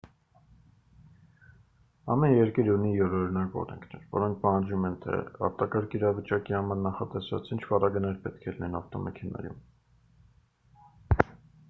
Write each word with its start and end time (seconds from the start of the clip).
ամեն 2.13 2.31
երկիր 2.35 2.69
ունի 2.75 2.93
յուրօրինակ 2.93 3.59
օրենքներ 3.65 4.07
որոնք 4.15 4.39
պահանջում 4.45 4.89
են 4.91 4.97
թե 5.05 5.19
արտակարգ 5.49 5.95
իրավիճակի 5.99 6.57
համար 6.59 6.81
նախատեսված 6.87 7.53
ինչ 7.57 7.63
պարագաներ 7.73 8.19
պետք 8.25 8.47
է 8.47 8.55
լինեն 8.57 8.79
ավտոմեքենայում 8.81 9.61